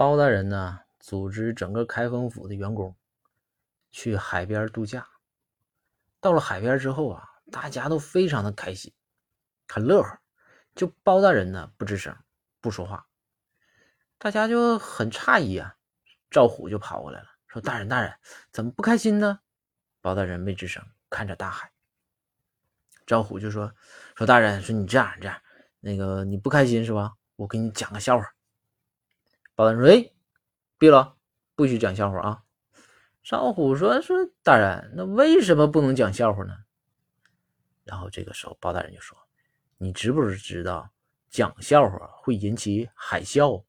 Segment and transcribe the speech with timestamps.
[0.00, 2.96] 包大人呢，组织整个开封府的员工
[3.90, 5.06] 去海边度假。
[6.22, 8.94] 到了海边之后啊，大家都非常的开心，
[9.68, 10.18] 很乐呵。
[10.74, 12.16] 就包大人呢，不吱声，
[12.62, 13.06] 不说话。
[14.16, 15.76] 大家就很诧异啊。
[16.30, 18.10] 赵虎就跑过来了，说：“大人，大人，
[18.50, 19.40] 怎么不开心呢？”
[20.00, 21.70] 包大人没吱声，看着大海。
[23.06, 23.70] 赵虎就说
[24.16, 25.38] ：“说大人，说你这样这样，
[25.80, 27.12] 那个你不开心是吧？
[27.36, 28.26] 我给你讲个笑话。”
[29.60, 30.10] 包大人说：“哎，
[30.78, 31.16] 闭了，
[31.54, 32.42] 不许讲笑话啊！”
[33.22, 36.54] 赵虎说：“说大人，那为什么不能讲笑话呢？”
[37.84, 39.18] 然后这个时候，包大人就说
[39.76, 40.90] ：“你知不知道
[41.28, 43.62] 讲笑话会引起海啸？”